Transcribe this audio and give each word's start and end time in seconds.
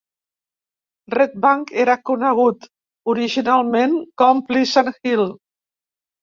Red 1.13 1.35
Bank 1.43 1.73
era 1.83 1.95
conegut 2.11 2.65
originalment 3.13 3.95
com 4.23 4.43
Pleasant 4.49 4.91
Hill. 4.97 5.29